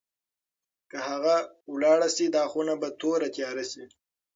که 0.89 0.97
هغه 1.09 1.35
لاړه 1.81 2.09
شي، 2.15 2.25
دا 2.35 2.43
خونه 2.51 2.73
به 2.81 2.89
توره 3.01 3.27
تیاره 3.35 3.65
شي. 3.71 3.83